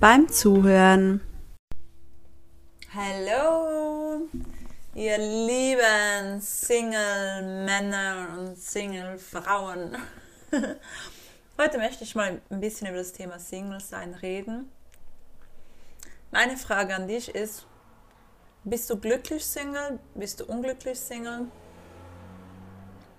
beim 0.00 0.28
Zuhören. 0.28 1.20
Hallo, 2.94 4.28
ihr 4.94 5.18
lieben 5.18 6.40
Single-Männer 6.40 8.36
und 8.38 8.56
Single-Frauen. 8.56 9.96
Heute 11.58 11.78
möchte 11.78 12.04
ich 12.04 12.14
mal 12.14 12.40
ein 12.48 12.60
bisschen 12.60 12.86
über 12.86 12.98
das 12.98 13.12
Thema 13.12 13.40
Single-Sein 13.40 14.14
reden. 14.14 14.70
Meine 16.30 16.56
Frage 16.56 16.94
an 16.94 17.08
dich 17.08 17.34
ist, 17.34 17.66
bist 18.62 18.88
du 18.90 18.98
glücklich 18.98 19.44
Single? 19.44 19.98
Bist 20.14 20.38
du 20.40 20.44
unglücklich 20.44 20.98
Single? 21.00 21.48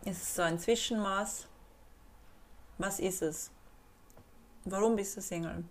Ist 0.06 0.22
es 0.22 0.36
so 0.36 0.44
ein 0.44 0.58
Zwischenmaß? 0.58 1.46
Was 2.78 3.00
ist 3.02 3.22
es? 3.22 3.52
Warum 4.64 4.96
bist 4.96 5.18
du 5.18 5.22
Single? 5.22 5.66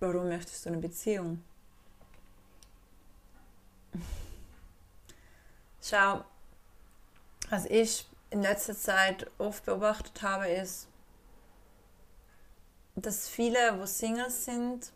Warum 0.00 0.28
möchtest 0.28 0.64
du 0.64 0.70
eine 0.70 0.78
Beziehung? 0.78 1.42
Schau, 5.80 6.24
was 7.48 7.64
ich 7.66 8.06
in 8.30 8.42
letzter 8.42 8.76
Zeit 8.76 9.30
oft 9.38 9.64
beobachtet 9.64 10.20
habe, 10.22 10.48
ist, 10.48 10.88
dass 12.96 13.28
viele, 13.28 13.78
wo 13.78 13.86
Singles 13.86 14.44
sind, 14.44 14.92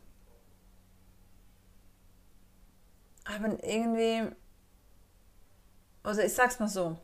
haben 3.25 3.59
irgendwie, 3.61 4.35
also 6.03 6.20
ich 6.23 6.35
sag's 6.35 6.59
mal 6.59 6.69
so, 6.69 6.98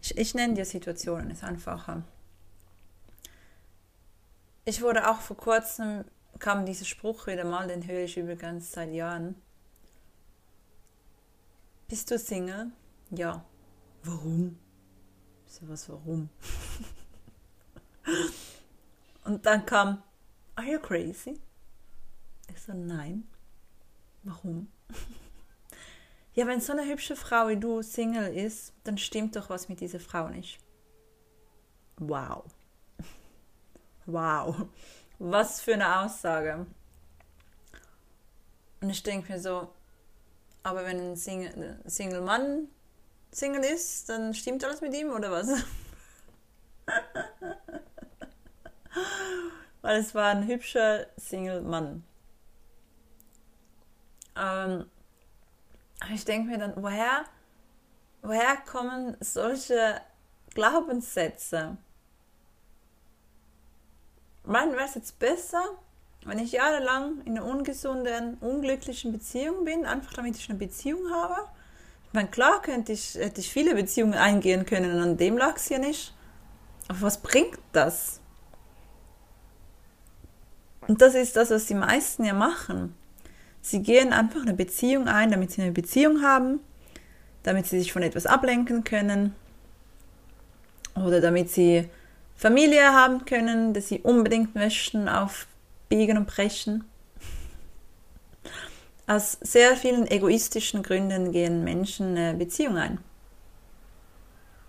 ich, 0.00 0.16
ich 0.16 0.34
nenne 0.34 0.54
dir 0.54 0.64
Situationen, 0.64 1.30
ist 1.30 1.44
einfacher. 1.44 2.02
Ich 4.64 4.80
wurde 4.82 5.10
auch 5.10 5.20
vor 5.20 5.36
kurzem 5.36 6.04
kam 6.38 6.66
dieser 6.66 6.84
Spruch 6.84 7.26
wieder 7.26 7.44
mal, 7.44 7.68
den 7.68 7.86
höre 7.86 8.04
ich 8.04 8.16
übrigens 8.16 8.72
seit 8.72 8.92
Jahren. 8.92 9.34
Bist 11.88 12.10
du 12.10 12.18
Single? 12.18 12.70
Ja. 13.10 13.44
Warum? 14.04 14.58
So 15.46 15.68
was, 15.68 15.88
warum? 15.88 16.28
Und 19.24 19.44
dann 19.46 19.64
kam, 19.64 20.02
are 20.54 20.66
you 20.66 20.78
crazy? 20.78 21.40
Ich 22.50 22.60
so, 22.60 22.72
nein. 22.72 23.26
Warum? 24.22 24.68
ja, 26.34 26.46
wenn 26.46 26.60
so 26.60 26.72
eine 26.72 26.86
hübsche 26.86 27.16
Frau 27.16 27.48
wie 27.48 27.56
du 27.56 27.82
Single 27.82 28.34
ist, 28.34 28.74
dann 28.84 28.98
stimmt 28.98 29.36
doch 29.36 29.48
was 29.50 29.68
mit 29.68 29.80
dieser 29.80 30.00
Frau 30.00 30.28
nicht. 30.28 30.58
Wow. 31.96 32.44
Wow. 34.06 34.68
Was 35.18 35.60
für 35.60 35.74
eine 35.74 36.00
Aussage. 36.00 36.66
Und 38.80 38.90
ich 38.90 39.02
denke 39.02 39.32
mir 39.32 39.40
so, 39.40 39.72
aber 40.62 40.84
wenn 40.84 41.12
ein 41.12 41.16
Single, 41.16 41.80
Single 41.86 42.20
Mann 42.20 42.68
Single 43.30 43.64
ist, 43.64 44.08
dann 44.08 44.32
stimmt 44.34 44.64
alles 44.64 44.80
mit 44.80 44.94
ihm 44.94 45.10
oder 45.10 45.30
was? 45.30 45.48
Weil 49.82 50.00
es 50.00 50.14
war 50.14 50.30
ein 50.30 50.46
hübscher 50.46 51.06
Single 51.16 51.60
Mann. 51.60 52.04
Ähm, 54.36 54.86
ich 56.12 56.24
denke 56.24 56.50
mir 56.50 56.58
dann, 56.58 56.82
woher, 56.82 57.24
woher 58.22 58.56
kommen 58.56 59.16
solche 59.20 60.00
Glaubenssätze? 60.54 61.76
Meinen 64.48 64.72
wäre 64.72 64.86
es 64.86 64.94
jetzt 64.94 65.18
besser, 65.18 65.62
wenn 66.24 66.38
ich 66.38 66.52
jahrelang 66.52 67.20
in 67.26 67.36
einer 67.36 67.46
ungesunden, 67.46 68.38
unglücklichen 68.40 69.12
Beziehung 69.12 69.66
bin, 69.66 69.84
einfach 69.84 70.14
damit 70.14 70.36
ich 70.36 70.48
eine 70.48 70.58
Beziehung 70.58 71.10
habe. 71.12 71.36
Ich 72.06 72.14
meine, 72.14 72.28
klar 72.28 72.62
könnte 72.62 72.92
ich, 72.92 73.14
hätte 73.14 73.42
ich 73.42 73.52
viele 73.52 73.74
Beziehungen 73.74 74.14
eingehen 74.14 74.64
können 74.64 74.90
und 74.92 75.02
an 75.02 75.16
dem 75.18 75.36
lag 75.36 75.56
es 75.56 75.68
ja 75.68 75.78
nicht. 75.78 76.14
Aber 76.88 77.02
was 77.02 77.18
bringt 77.18 77.58
das? 77.72 78.20
Und 80.86 81.02
das 81.02 81.14
ist 81.14 81.36
das, 81.36 81.50
was 81.50 81.66
die 81.66 81.74
meisten 81.74 82.24
ja 82.24 82.32
machen. 82.32 82.94
Sie 83.60 83.82
gehen 83.82 84.14
einfach 84.14 84.40
eine 84.40 84.54
Beziehung 84.54 85.08
ein, 85.08 85.30
damit 85.30 85.52
sie 85.52 85.60
eine 85.60 85.72
Beziehung 85.72 86.22
haben, 86.22 86.60
damit 87.42 87.66
sie 87.66 87.78
sich 87.78 87.92
von 87.92 88.02
etwas 88.02 88.24
ablenken 88.24 88.82
können 88.82 89.34
oder 90.94 91.20
damit 91.20 91.50
sie 91.50 91.90
Familie 92.38 92.92
haben 92.94 93.24
können, 93.24 93.74
dass 93.74 93.88
sie 93.88 93.98
unbedingt 93.98 94.54
möchten 94.54 95.08
auf 95.08 95.48
Biegen 95.88 96.16
und 96.16 96.28
Brechen. 96.28 96.84
Aus 99.08 99.38
sehr 99.40 99.76
vielen 99.76 100.06
egoistischen 100.06 100.84
Gründen 100.84 101.32
gehen 101.32 101.64
Menschen 101.64 102.16
eine 102.16 102.34
Beziehung 102.34 102.76
ein. 102.76 102.98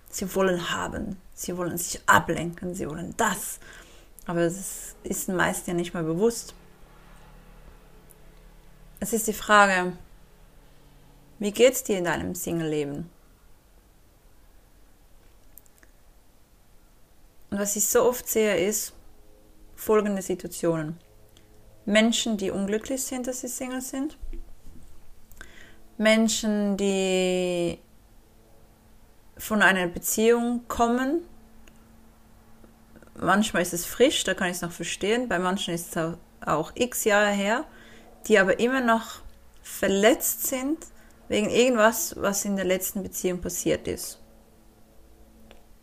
Sie 0.09 0.33
wollen 0.33 0.73
haben, 0.73 1.17
sie 1.35 1.55
wollen 1.57 1.77
sich 1.77 2.01
ablenken, 2.07 2.73
sie 2.73 2.89
wollen 2.89 3.13
das. 3.17 3.59
Aber 4.25 4.39
es 4.41 4.95
ist 5.03 5.27
den 5.27 5.35
meisten 5.35 5.69
ja 5.69 5.75
nicht 5.75 5.93
mal 5.93 6.03
bewusst. 6.03 6.55
Es 8.99 9.13
ist 9.13 9.27
die 9.27 9.33
Frage, 9.33 9.93
wie 11.37 11.51
geht's 11.51 11.83
dir 11.83 11.99
in 11.99 12.05
deinem 12.05 12.33
Single-Leben? 12.33 13.11
Und 17.49 17.59
was 17.59 17.75
ich 17.75 17.87
so 17.87 18.03
oft 18.03 18.27
sehe, 18.27 18.57
ist 18.57 18.93
folgende 19.75 20.21
Situationen. 20.21 20.97
Menschen, 21.85 22.37
die 22.37 22.51
unglücklich 22.51 23.03
sind, 23.03 23.27
dass 23.27 23.41
sie 23.41 23.47
Single 23.47 23.81
sind. 23.81 24.17
Menschen, 25.97 26.77
die 26.77 27.79
von 29.37 29.61
einer 29.61 29.87
Beziehung 29.87 30.67
kommen. 30.67 31.21
Manchmal 33.19 33.63
ist 33.63 33.73
es 33.73 33.85
frisch, 33.85 34.23
da 34.23 34.33
kann 34.33 34.49
ich 34.49 34.57
es 34.57 34.61
noch 34.61 34.71
verstehen. 34.71 35.27
Bei 35.27 35.39
manchen 35.39 35.73
ist 35.73 35.95
es 35.95 36.15
auch, 36.45 36.71
x 36.75 37.05
Jahre 37.05 37.31
her, 37.31 37.65
die 38.27 38.37
aber 38.37 38.59
immer 38.59 38.81
noch 38.81 39.21
verletzt 39.63 40.47
sind 40.47 40.77
wegen 41.27 41.49
irgendwas, 41.49 42.15
was 42.17 42.45
in 42.45 42.55
der 42.55 42.65
letzten 42.65 43.03
Beziehung 43.03 43.41
passiert 43.41 43.87
ist. 43.87 44.19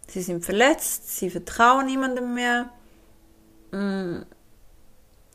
Sie 0.08 0.22
sind 0.22 0.44
verletzt, 0.44 1.16
sie 1.16 1.30
vertrauen 1.30 1.86
niemandem 1.86 2.34
mehr. 2.34 2.70
Mm. 3.72 4.22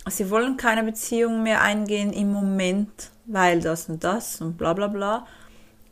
Sie 0.09 0.29
wollen 0.29 0.57
keine 0.57 0.83
Beziehung 0.83 1.43
mehr 1.43 1.61
eingehen 1.61 2.11
im 2.11 2.31
Moment, 2.31 3.11
weil 3.25 3.61
das 3.61 3.87
und 3.87 4.03
das 4.03 4.41
und 4.41 4.57
bla 4.57 4.73
bla 4.73 4.87
bla. 4.87 5.27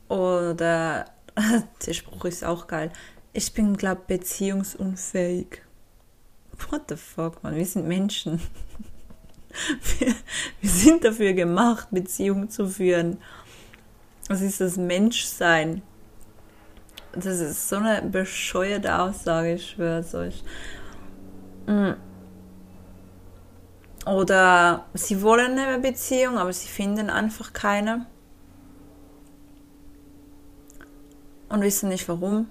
Oder 0.07 1.05
der 1.85 1.93
Spruch 1.93 2.25
ist 2.25 2.43
auch 2.43 2.67
geil. 2.67 2.91
Ich 3.33 3.53
bin, 3.53 3.77
glaube 3.77 4.01
beziehungsunfähig. 4.07 5.61
What 6.69 6.83
the 6.89 6.95
fuck, 6.95 7.43
man? 7.43 7.55
Wir 7.55 7.65
sind 7.65 7.87
Menschen. 7.87 8.41
Wir, 9.99 10.13
wir 10.61 10.69
sind 10.69 11.03
dafür 11.03 11.33
gemacht, 11.33 11.87
Beziehungen 11.89 12.51
zu 12.51 12.67
führen. 12.67 13.17
Was 14.27 14.41
ist 14.41 14.61
das 14.61 14.77
Menschsein? 14.77 15.81
Das 17.13 17.39
ist 17.39 17.67
so 17.67 17.77
eine 17.77 18.01
bescheuerte 18.03 18.99
Aussage, 18.99 19.53
ich 19.53 19.71
schwöre 19.71 19.99
es 19.99 20.13
euch. 20.13 20.43
Mm. 21.65 21.93
Oder 24.05 24.85
sie 24.93 25.21
wollen 25.21 25.57
eine 25.57 25.79
Beziehung, 25.79 26.37
aber 26.37 26.53
sie 26.53 26.67
finden 26.67 27.09
einfach 27.09 27.53
keine. 27.53 28.05
Und 31.49 31.61
wissen 31.61 31.89
nicht 31.89 32.07
warum. 32.07 32.47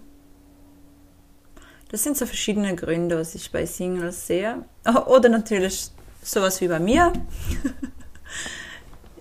Das 1.90 2.02
sind 2.02 2.16
so 2.16 2.26
verschiedene 2.26 2.75
Gründe, 2.75 3.19
was 3.19 3.34
ich 3.34 3.50
bei 3.50 3.64
Singles 3.64 4.26
sehe. 4.26 4.64
Oder 5.06 5.28
natürlich 5.28 5.90
sowas 6.22 6.61
wie 6.61 6.69
bei 6.69 6.81
mir. 6.81 7.12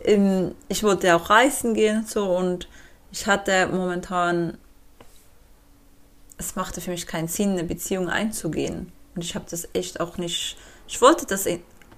ich 0.68 0.84
wollte 0.84 1.16
auch 1.16 1.30
reisen 1.30 1.74
gehen 1.74 2.06
so 2.06 2.36
und 2.36 2.68
ich 3.12 3.28
hatte 3.28 3.68
momentan 3.68 4.58
es 6.38 6.56
machte 6.56 6.82
für 6.82 6.92
mich 6.92 7.08
keinen 7.08 7.28
Sinn, 7.28 7.52
eine 7.52 7.64
Beziehung 7.64 8.10
einzugehen. 8.10 8.92
Und 9.16 9.24
ich 9.24 9.36
habe 9.36 9.46
das 9.50 9.68
echt 9.74 10.00
auch 10.00 10.18
nicht, 10.18 10.58
ich 10.88 11.02
wollte 11.02 11.26
das 11.26 11.48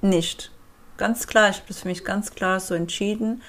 nicht. 0.02 0.52
Ganz 0.98 1.28
klar, 1.28 1.50
ich 1.50 1.58
habe 1.58 1.68
das 1.68 1.80
für 1.80 1.88
mich 1.88 2.06
ganz 2.06 2.32
klar 2.32 2.60
so 2.60 2.74
entschieden. 2.74 3.42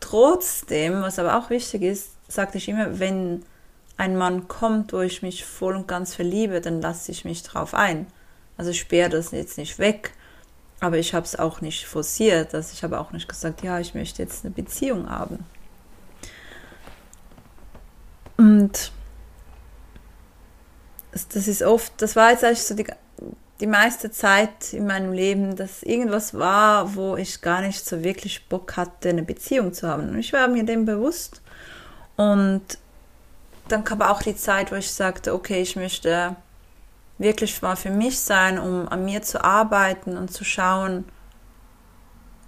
Trotzdem, 0.00 1.02
was 1.02 1.18
aber 1.18 1.38
auch 1.38 1.50
wichtig 1.50 1.82
ist, 1.82 2.12
sagte 2.28 2.58
ich 2.58 2.68
immer, 2.68 2.98
wenn 2.98 3.44
ein 3.96 4.16
Mann 4.16 4.46
kommt, 4.48 4.92
wo 4.92 5.00
ich 5.00 5.22
mich 5.22 5.44
voll 5.44 5.74
und 5.74 5.88
ganz 5.88 6.14
verliebe, 6.14 6.60
dann 6.60 6.80
lasse 6.80 7.10
ich 7.10 7.24
mich 7.24 7.42
drauf 7.42 7.74
ein. 7.74 8.06
Also 8.56 8.70
ich 8.70 8.80
sperre 8.80 9.10
das 9.10 9.32
jetzt 9.32 9.58
nicht 9.58 9.78
weg, 9.78 10.12
aber 10.80 10.98
ich 10.98 11.14
habe 11.14 11.24
es 11.24 11.38
auch 11.38 11.60
nicht 11.60 11.86
forciert. 11.86 12.54
Also 12.54 12.72
ich 12.72 12.82
habe 12.82 13.00
auch 13.00 13.12
nicht 13.12 13.28
gesagt, 13.28 13.62
ja, 13.62 13.80
ich 13.80 13.94
möchte 13.94 14.22
jetzt 14.22 14.44
eine 14.44 14.54
Beziehung 14.54 15.10
haben. 15.10 15.44
Und 18.36 18.92
das 21.12 21.48
ist 21.48 21.62
oft, 21.62 21.92
das 21.98 22.16
war 22.16 22.30
jetzt 22.30 22.44
eigentlich 22.44 22.62
so 22.62 22.74
die, 22.74 22.86
die 23.60 23.66
meiste 23.66 24.10
Zeit 24.10 24.72
in 24.72 24.86
meinem 24.86 25.12
Leben, 25.12 25.56
dass 25.56 25.82
irgendwas 25.82 26.34
war, 26.34 26.94
wo 26.94 27.16
ich 27.16 27.40
gar 27.40 27.60
nicht 27.60 27.84
so 27.84 28.04
wirklich 28.04 28.48
Bock 28.48 28.76
hatte, 28.76 29.08
eine 29.08 29.22
Beziehung 29.22 29.72
zu 29.72 29.88
haben. 29.88 30.10
Und 30.10 30.18
ich 30.18 30.32
war 30.32 30.48
mir 30.48 30.64
dem 30.64 30.84
bewusst. 30.84 31.42
Und 32.16 32.62
dann 33.68 33.84
kam 33.84 34.02
auch 34.02 34.22
die 34.22 34.36
Zeit, 34.36 34.70
wo 34.72 34.76
ich 34.76 34.90
sagte, 34.90 35.34
okay, 35.34 35.60
ich 35.60 35.76
möchte 35.76 36.36
wirklich 37.18 37.60
mal 37.62 37.76
für 37.76 37.90
mich 37.90 38.18
sein, 38.20 38.58
um 38.58 38.88
an 38.88 39.04
mir 39.04 39.22
zu 39.22 39.44
arbeiten 39.44 40.16
und 40.16 40.32
zu 40.32 40.44
schauen, 40.44 41.04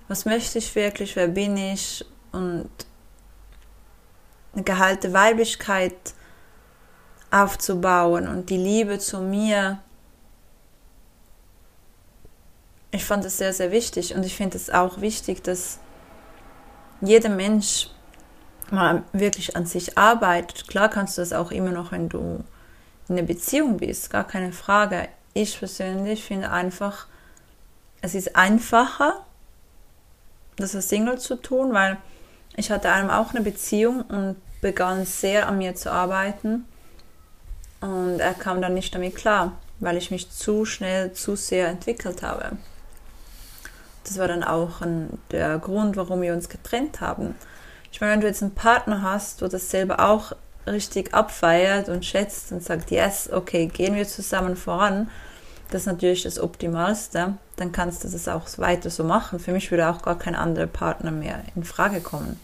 was 0.08 0.24
möchte 0.24 0.58
ich 0.58 0.74
wirklich, 0.74 1.16
wer 1.16 1.28
bin 1.28 1.56
ich 1.56 2.04
und 2.32 2.70
eine 4.54 4.64
gehalte 4.64 5.12
Weiblichkeit 5.12 5.94
aufzubauen 7.30 8.28
und 8.28 8.50
die 8.50 8.56
Liebe 8.56 8.98
zu 8.98 9.20
mir. 9.20 9.78
Ich 12.90 13.04
fand 13.04 13.24
es 13.24 13.38
sehr, 13.38 13.52
sehr 13.52 13.70
wichtig 13.70 14.14
und 14.14 14.24
ich 14.24 14.36
finde 14.36 14.56
es 14.56 14.70
auch 14.70 15.00
wichtig, 15.00 15.42
dass 15.42 15.78
jeder 17.00 17.28
Mensch 17.28 17.90
mal 18.70 19.02
wirklich 19.12 19.56
an 19.56 19.66
sich 19.66 19.96
arbeitet. 19.96 20.68
Klar 20.68 20.88
kannst 20.88 21.16
du 21.16 21.22
das 21.22 21.32
auch 21.32 21.50
immer 21.50 21.70
noch, 21.70 21.92
wenn 21.92 22.08
du 22.08 22.44
in 23.08 23.18
einer 23.18 23.26
Beziehung 23.26 23.78
bist, 23.78 24.10
gar 24.10 24.24
keine 24.26 24.52
Frage. 24.52 25.08
Ich 25.34 25.58
persönlich 25.58 26.24
finde 26.24 26.50
einfach, 26.50 27.06
es 28.00 28.14
ist 28.14 28.36
einfacher, 28.36 29.24
das 30.56 30.74
als 30.74 30.88
Single 30.88 31.18
zu 31.18 31.36
tun, 31.36 31.72
weil 31.72 31.98
ich 32.56 32.70
hatte 32.70 32.90
einem 32.90 33.10
auch 33.10 33.30
eine 33.30 33.42
Beziehung 33.42 34.02
und 34.02 34.36
begann 34.60 35.04
sehr 35.06 35.48
an 35.48 35.58
mir 35.58 35.74
zu 35.74 35.90
arbeiten. 35.90 36.66
Und 37.80 38.20
er 38.20 38.34
kam 38.34 38.60
dann 38.60 38.74
nicht 38.74 38.94
damit 38.94 39.16
klar, 39.16 39.52
weil 39.78 39.96
ich 39.96 40.10
mich 40.10 40.30
zu 40.30 40.64
schnell, 40.64 41.12
zu 41.12 41.36
sehr 41.36 41.68
entwickelt 41.68 42.22
habe. 42.22 42.56
Das 44.04 44.18
war 44.18 44.28
dann 44.28 44.44
auch 44.44 44.80
ein, 44.80 45.18
der 45.30 45.58
Grund, 45.58 45.96
warum 45.96 46.22
wir 46.22 46.32
uns 46.32 46.48
getrennt 46.48 47.00
haben. 47.00 47.34
Ich 47.92 48.00
meine, 48.00 48.12
wenn 48.12 48.20
du 48.20 48.26
jetzt 48.26 48.42
einen 48.42 48.54
Partner 48.54 49.02
hast, 49.02 49.42
wo 49.42 49.46
das 49.46 49.70
selber 49.70 50.00
auch 50.00 50.32
richtig 50.66 51.14
abfeiert 51.14 51.88
und 51.88 52.04
schätzt 52.04 52.52
und 52.52 52.62
sagt, 52.62 52.90
yes, 52.90 53.30
okay, 53.32 53.66
gehen 53.66 53.94
wir 53.94 54.06
zusammen 54.06 54.56
voran, 54.56 55.10
das 55.70 55.82
ist 55.82 55.86
natürlich 55.86 56.24
das 56.24 56.40
Optimalste, 56.40 57.34
dann 57.56 57.72
kannst 57.72 58.04
du 58.04 58.08
das 58.08 58.26
auch 58.28 58.46
weiter 58.58 58.90
so 58.90 59.04
machen. 59.04 59.38
Für 59.38 59.52
mich 59.52 59.70
würde 59.70 59.88
auch 59.88 60.02
gar 60.02 60.18
kein 60.18 60.34
anderer 60.34 60.66
Partner 60.66 61.12
mehr 61.12 61.42
in 61.54 61.64
Frage 61.64 62.00
kommen. 62.00 62.40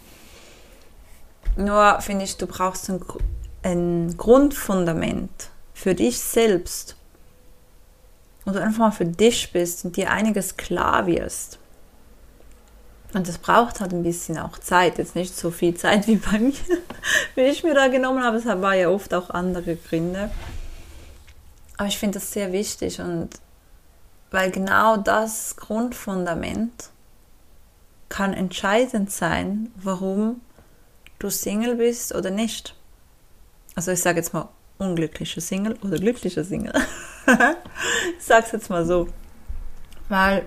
Nur 1.57 2.01
finde 2.01 2.25
ich, 2.25 2.37
du 2.37 2.47
brauchst 2.47 2.89
ein, 2.89 3.01
ein 3.67 4.17
Grundfundament 4.17 5.51
für 5.75 5.95
dich 5.95 6.21
selbst. 6.21 6.95
Und 8.45 8.55
du 8.55 8.63
einfach 8.63 8.79
mal 8.79 8.91
für 8.93 9.05
dich 9.05 9.53
bist 9.53 9.85
und 9.85 9.97
dir 9.97 10.11
einiges 10.11 10.57
klar 10.57 11.07
wirst. 11.09 11.59
Und 13.13 13.27
das 13.27 13.39
braucht 13.39 13.81
halt 13.81 13.93
ein 13.93 14.05
bisschen 14.05 14.39
auch 14.39 14.59
Zeit. 14.59 14.99
Jetzt 14.99 15.17
nicht 15.17 15.37
so 15.37 15.51
viel 15.51 15.75
Zeit 15.75 16.07
wie 16.07 16.17
bei 16.17 16.39
mir, 16.39 16.53
wie 17.35 17.41
ich 17.43 17.65
mir 17.65 17.75
da 17.75 17.89
genommen 17.89 18.23
habe. 18.23 18.37
Es 18.37 18.47
war 18.47 18.75
ja 18.75 18.89
oft 18.89 19.13
auch 19.13 19.31
andere 19.31 19.75
Gründe. 19.75 20.31
Aber 21.77 21.89
ich 21.89 21.99
finde 21.99 22.21
das 22.21 22.31
sehr 22.33 22.53
wichtig 22.53 23.01
und 23.01 23.31
weil 24.31 24.51
genau 24.51 24.97
das 24.97 25.57
Grundfundament 25.57 26.91
kann 28.09 28.33
entscheidend 28.33 29.11
sein, 29.11 29.73
warum 29.77 30.41
du 31.19 31.31
Single 31.31 31.77
bist 31.77 32.15
oder 32.15 32.31
nicht. 32.31 32.77
Also 33.77 33.93
ich 33.93 34.01
sage 34.01 34.19
jetzt 34.19 34.33
mal 34.33 34.49
unglücklicher 34.79 35.41
Single 35.41 35.77
oder 35.83 35.99
glücklicher 35.99 36.43
Single. 36.45 36.73
ich 38.19 38.25
sage 38.25 38.47
es 38.47 38.53
jetzt 38.53 38.71
mal 38.71 38.85
so. 38.85 39.07
Weil 40.09 40.47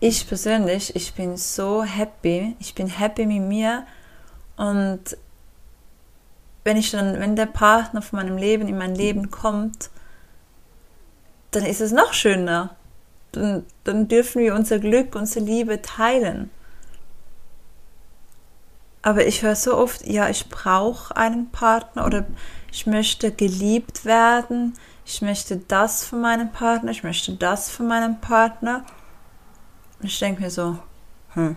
ich 0.00 0.26
persönlich, 0.26 0.94
ich 0.96 1.14
bin 1.14 1.36
so 1.36 1.84
happy, 1.84 2.56
ich 2.58 2.74
bin 2.74 2.88
happy 2.88 3.26
mit 3.26 3.42
mir 3.42 3.86
und 4.56 5.16
wenn 6.64 6.76
ich 6.76 6.90
dann, 6.90 7.20
wenn 7.20 7.36
der 7.36 7.46
Partner 7.46 8.02
von 8.02 8.18
meinem 8.18 8.36
Leben 8.36 8.66
in 8.66 8.76
mein 8.76 8.94
Leben 8.94 9.30
kommt, 9.30 9.90
dann 11.52 11.64
ist 11.64 11.80
es 11.80 11.92
noch 11.92 12.12
schöner. 12.12 12.76
Dann, 13.32 13.64
dann 13.84 14.08
dürfen 14.08 14.42
wir 14.42 14.54
unser 14.54 14.78
Glück, 14.78 15.14
unsere 15.14 15.44
Liebe 15.44 15.80
teilen. 15.82 16.50
Aber 19.02 19.26
ich 19.26 19.42
höre 19.42 19.56
so 19.56 19.76
oft, 19.76 20.06
ja, 20.06 20.28
ich 20.28 20.48
brauche 20.48 21.16
einen 21.16 21.50
Partner 21.50 22.06
oder 22.06 22.24
ich 22.70 22.86
möchte 22.86 23.32
geliebt 23.32 24.04
werden, 24.04 24.74
ich 25.04 25.20
möchte 25.20 25.56
das 25.56 26.04
von 26.04 26.20
meinem 26.20 26.52
Partner, 26.52 26.92
ich 26.92 27.02
möchte 27.02 27.34
das 27.34 27.68
von 27.68 27.88
meinem 27.88 28.20
Partner. 28.20 28.84
Und 30.00 30.06
ich 30.06 30.18
denke 30.20 30.42
mir 30.42 30.50
so, 30.50 30.78
hm, 31.34 31.56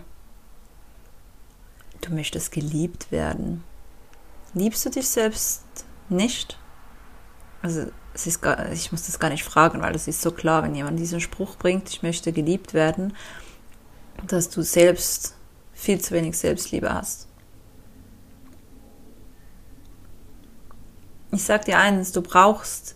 du 2.00 2.12
möchtest 2.12 2.50
geliebt 2.50 3.12
werden. 3.12 3.62
Liebst 4.52 4.84
du 4.84 4.90
dich 4.90 5.08
selbst 5.08 5.62
nicht? 6.08 6.58
Also 7.62 7.86
es 8.14 8.26
ist 8.26 8.40
gar, 8.40 8.72
ich 8.72 8.90
muss 8.90 9.06
das 9.06 9.18
gar 9.18 9.30
nicht 9.30 9.44
fragen, 9.44 9.82
weil 9.82 9.94
es 9.94 10.08
ist 10.08 10.22
so 10.22 10.30
klar, 10.30 10.62
wenn 10.62 10.74
jemand 10.74 10.98
diesen 10.98 11.20
Spruch 11.20 11.56
bringt, 11.56 11.88
ich 11.90 12.02
möchte 12.02 12.32
geliebt 12.32 12.74
werden, 12.74 13.14
dass 14.26 14.48
du 14.48 14.62
selbst 14.62 15.36
viel 15.74 16.00
zu 16.00 16.14
wenig 16.14 16.36
Selbstliebe 16.38 16.92
hast. 16.92 17.25
Ich 21.36 21.44
sag 21.44 21.66
dir 21.66 21.78
eines, 21.78 22.12
du 22.12 22.22
brauchst 22.22 22.94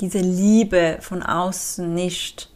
diese 0.00 0.18
Liebe 0.18 0.98
von 1.00 1.22
außen 1.22 1.94
nicht. 1.94 2.50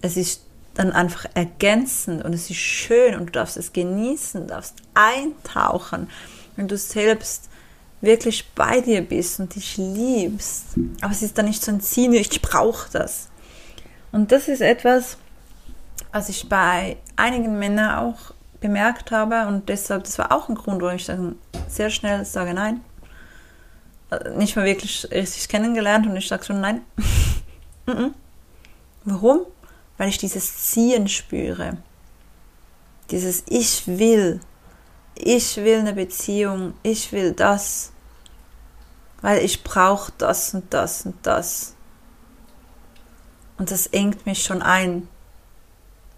Es 0.00 0.16
ist 0.16 0.42
dann 0.74 0.92
einfach 0.92 1.26
ergänzend 1.34 2.24
und 2.24 2.32
es 2.32 2.48
ist 2.48 2.56
schön 2.60 3.16
und 3.16 3.26
du 3.26 3.32
darfst 3.32 3.56
es 3.56 3.72
genießen, 3.72 4.46
darfst 4.46 4.76
eintauchen, 4.94 6.08
wenn 6.54 6.68
du 6.68 6.78
selbst 6.78 7.50
wirklich 8.00 8.48
bei 8.54 8.80
dir 8.80 9.02
bist 9.02 9.40
und 9.40 9.56
dich 9.56 9.76
liebst. 9.76 10.66
Aber 11.00 11.10
es 11.10 11.22
ist 11.22 11.36
dann 11.36 11.46
nicht 11.46 11.64
so 11.64 11.72
ein 11.72 11.80
Ziel, 11.80 12.14
ich 12.14 12.40
brauche 12.40 12.88
das. 12.92 13.28
Und 14.12 14.30
das 14.30 14.46
ist 14.46 14.60
etwas, 14.60 15.16
was 16.12 16.28
ich 16.28 16.48
bei 16.48 16.96
einigen 17.16 17.58
Männern 17.58 17.98
auch 17.98 18.34
bemerkt 18.60 19.10
habe 19.10 19.48
und 19.48 19.68
deshalb, 19.68 20.04
das 20.04 20.16
war 20.16 20.30
auch 20.30 20.48
ein 20.48 20.54
Grund, 20.54 20.80
warum 20.80 20.94
ich 20.94 21.06
dann 21.06 21.34
sehr 21.66 21.90
schnell 21.90 22.24
sage, 22.24 22.54
nein, 22.54 22.82
nicht 24.36 24.56
mal 24.56 24.64
wirklich 24.64 25.08
richtig 25.10 25.48
kennengelernt 25.48 26.06
und 26.06 26.16
ich 26.16 26.28
sage 26.28 26.44
schon, 26.44 26.60
nein. 26.60 26.82
Warum? 29.04 29.46
weil 29.96 30.08
ich 30.08 30.18
dieses 30.18 30.70
Ziehen 30.70 31.08
spüre. 31.08 31.78
Dieses 33.10 33.44
Ich 33.48 33.86
will. 33.86 34.40
Ich 35.14 35.56
will 35.56 35.78
eine 35.78 35.94
Beziehung. 35.94 36.74
Ich 36.82 37.12
will 37.12 37.32
das. 37.32 37.92
Weil 39.22 39.44
ich 39.44 39.64
brauche 39.64 40.12
das 40.18 40.54
und 40.54 40.72
das 40.72 41.06
und 41.06 41.14
das. 41.22 41.74
Und 43.58 43.70
das 43.70 43.86
engt 43.86 44.26
mich 44.26 44.42
schon 44.42 44.60
ein. 44.60 45.08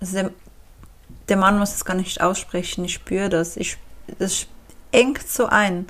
Also 0.00 0.14
der, 0.14 0.30
der 1.28 1.36
Mann 1.36 1.58
muss 1.58 1.74
es 1.74 1.84
gar 1.84 1.94
nicht 1.94 2.20
aussprechen. 2.20 2.84
Ich 2.84 2.94
spüre 2.94 3.28
das. 3.28 3.56
Ich, 3.56 3.78
das 4.18 4.46
engt 4.90 5.28
so 5.28 5.46
ein. 5.46 5.86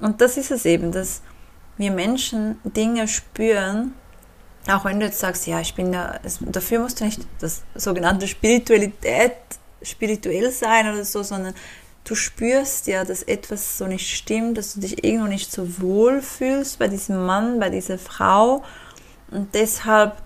Und 0.00 0.20
das 0.20 0.36
ist 0.36 0.50
es 0.50 0.64
eben, 0.64 0.92
dass 0.92 1.22
wir 1.76 1.90
Menschen 1.90 2.58
Dinge 2.64 3.08
spüren, 3.08 3.94
auch 4.68 4.84
wenn 4.84 4.98
du 4.98 5.06
jetzt 5.06 5.20
sagst, 5.20 5.46
ja, 5.46 5.60
ich 5.60 5.74
bin 5.74 5.92
da, 5.92 6.18
dafür 6.40 6.80
musst 6.80 7.00
du 7.00 7.04
nicht 7.04 7.20
das 7.38 7.62
sogenannte 7.74 8.26
Spiritualität, 8.26 9.32
spirituell 9.82 10.50
sein 10.50 10.92
oder 10.92 11.04
so, 11.04 11.22
sondern 11.22 11.54
du 12.04 12.14
spürst 12.14 12.86
ja, 12.86 13.04
dass 13.04 13.22
etwas 13.22 13.78
so 13.78 13.86
nicht 13.86 14.08
stimmt, 14.08 14.58
dass 14.58 14.74
du 14.74 14.80
dich 14.80 15.04
irgendwo 15.04 15.26
nicht 15.26 15.52
so 15.52 15.80
wohl 15.80 16.20
fühlst 16.20 16.78
bei 16.78 16.88
diesem 16.88 17.24
Mann, 17.24 17.60
bei 17.60 17.70
dieser 17.70 17.98
Frau 17.98 18.64
und 19.30 19.54
deshalb 19.54 20.16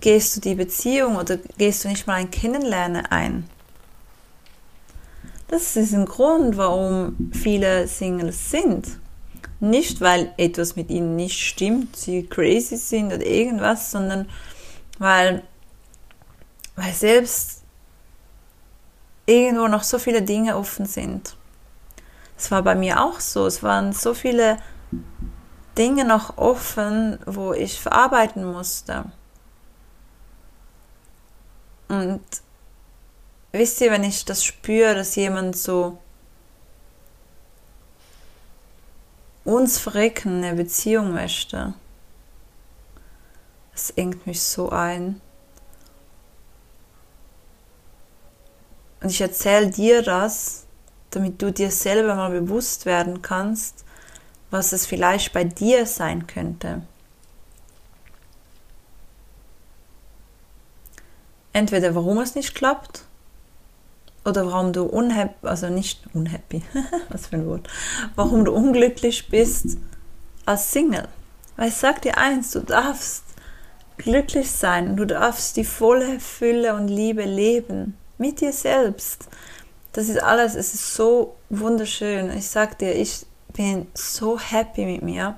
gehst 0.00 0.36
du 0.36 0.40
die 0.40 0.54
Beziehung 0.54 1.16
oder 1.16 1.38
gehst 1.56 1.84
du 1.84 1.88
nicht 1.88 2.06
mal 2.06 2.14
ein 2.14 2.30
Kennenlernen 2.30 3.06
ein. 3.06 3.48
Das 5.48 5.76
ist 5.76 5.94
ein 5.94 6.04
Grund, 6.04 6.56
warum 6.56 7.30
viele 7.32 7.88
Singles 7.88 8.50
sind. 8.50 8.98
Nicht, 9.60 10.00
weil 10.00 10.32
etwas 10.36 10.76
mit 10.76 10.90
ihnen 10.90 11.16
nicht 11.16 11.40
stimmt, 11.40 11.96
sie 11.96 12.26
crazy 12.26 12.76
sind 12.76 13.12
oder 13.12 13.26
irgendwas, 13.26 13.90
sondern 13.90 14.28
weil 14.98 15.42
weil 16.76 16.92
selbst 16.92 17.64
irgendwo 19.26 19.66
noch 19.66 19.82
so 19.82 19.98
viele 19.98 20.22
Dinge 20.22 20.56
offen 20.56 20.86
sind. 20.86 21.36
Es 22.36 22.52
war 22.52 22.62
bei 22.62 22.76
mir 22.76 23.02
auch 23.02 23.18
so. 23.18 23.46
Es 23.46 23.64
waren 23.64 23.92
so 23.92 24.14
viele 24.14 24.58
Dinge 25.76 26.04
noch 26.04 26.38
offen, 26.38 27.18
wo 27.26 27.52
ich 27.52 27.80
verarbeiten 27.80 28.44
musste. 28.44 29.06
Und 31.88 32.20
wisst 33.52 33.80
ihr, 33.80 33.90
wenn 33.90 34.04
ich 34.04 34.24
das 34.24 34.44
spüre, 34.44 34.94
dass 34.94 35.16
jemand 35.16 35.56
so 35.56 35.98
uns 39.44 39.78
verrecken 39.78 40.44
eine 40.44 40.54
Beziehung 40.54 41.12
möchte, 41.12 41.74
das 43.72 43.90
engt 43.90 44.26
mich 44.26 44.42
so 44.42 44.70
ein. 44.70 45.20
Und 49.00 49.10
ich 49.10 49.20
erzähle 49.20 49.70
dir 49.70 50.02
das, 50.02 50.66
damit 51.10 51.40
du 51.40 51.52
dir 51.52 51.70
selber 51.70 52.16
mal 52.16 52.30
bewusst 52.30 52.84
werden 52.84 53.22
kannst, 53.22 53.84
was 54.50 54.72
es 54.72 54.84
vielleicht 54.84 55.32
bei 55.32 55.44
dir 55.44 55.86
sein 55.86 56.26
könnte. 56.26 56.82
Entweder 61.52 61.94
warum 61.94 62.18
es 62.18 62.34
nicht 62.34 62.54
klappt 62.54 63.07
oder 64.28 64.46
warum 64.46 64.72
du 64.72 64.84
unhappy, 64.84 65.46
also 65.46 65.68
nicht 65.68 66.02
unhappy, 66.14 66.62
was 67.08 67.28
für 67.28 67.36
ein 67.36 67.46
Wort, 67.46 67.68
warum 68.14 68.44
du 68.44 68.52
unglücklich 68.52 69.28
bist 69.28 69.78
als 70.46 70.70
Single. 70.72 71.08
Weil 71.56 71.68
ich 71.68 71.74
sag 71.74 72.02
dir 72.02 72.18
eins, 72.18 72.52
du 72.52 72.60
darfst 72.60 73.24
glücklich 73.96 74.50
sein, 74.50 74.96
du 74.96 75.04
darfst 75.04 75.56
die 75.56 75.64
volle 75.64 76.20
Fülle 76.20 76.74
und 76.74 76.88
Liebe 76.88 77.24
leben 77.24 77.96
mit 78.16 78.40
dir 78.40 78.52
selbst. 78.52 79.28
Das 79.92 80.08
ist 80.08 80.22
alles, 80.22 80.54
es 80.54 80.74
ist 80.74 80.94
so 80.94 81.36
wunderschön. 81.50 82.30
Ich 82.30 82.48
sag 82.48 82.78
dir, 82.78 82.94
ich 82.94 83.26
bin 83.54 83.88
so 83.94 84.38
happy 84.38 84.84
mit 84.84 85.02
mir. 85.02 85.36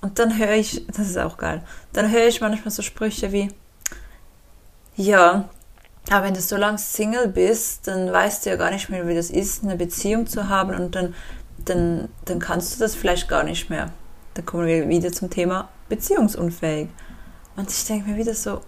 Und 0.00 0.18
dann 0.18 0.36
höre 0.38 0.54
ich, 0.54 0.86
das 0.88 1.10
ist 1.10 1.18
auch 1.18 1.36
geil, 1.36 1.62
dann 1.92 2.10
höre 2.10 2.26
ich 2.26 2.40
manchmal 2.40 2.72
so 2.72 2.82
Sprüche 2.82 3.30
wie, 3.30 3.50
ja, 4.96 5.48
aber 6.10 6.26
wenn 6.26 6.34
du 6.34 6.40
so 6.40 6.56
lange 6.56 6.78
Single 6.78 7.28
bist, 7.28 7.86
dann 7.86 8.12
weißt 8.12 8.44
du 8.44 8.50
ja 8.50 8.56
gar 8.56 8.70
nicht 8.70 8.88
mehr, 8.88 9.06
wie 9.06 9.14
das 9.14 9.30
ist, 9.30 9.62
eine 9.62 9.76
Beziehung 9.76 10.26
zu 10.26 10.48
haben 10.48 10.74
und 10.74 10.94
dann, 10.94 11.14
dann, 11.64 12.08
dann 12.24 12.38
kannst 12.38 12.74
du 12.74 12.80
das 12.80 12.94
vielleicht 12.94 13.28
gar 13.28 13.44
nicht 13.44 13.70
mehr. 13.70 13.92
Dann 14.34 14.44
kommen 14.44 14.66
wir 14.66 14.88
wieder 14.88 15.12
zum 15.12 15.30
Thema 15.30 15.68
beziehungsunfähig. 15.88 16.88
Und 17.56 17.70
ich 17.70 17.84
denke 17.86 18.10
mir 18.10 18.16
wieder 18.16 18.34
so, 18.34 18.62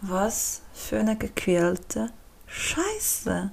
was 0.00 0.62
für 0.72 0.98
eine 0.98 1.16
gequälte 1.16 2.10
Scheiße. 2.46 3.50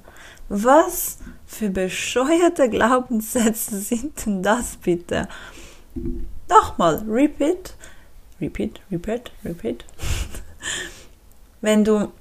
Was 0.50 1.20
für 1.46 1.70
bescheuerte 1.70 2.70
Glaubenssätze 2.70 3.80
sind 3.80 4.26
denn 4.26 4.44
das 4.44 4.78
bitte? 4.78 5.28
Nochmal, 6.50 7.04
repeat, 7.08 7.76
repeat, 8.40 8.80
repeat, 8.92 9.32
repeat. 9.44 9.86
Wenn 11.62 11.84
du 11.84 12.12